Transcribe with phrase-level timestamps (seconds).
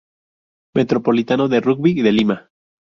[0.73, 2.49] Metropolitano de Rugby de Lima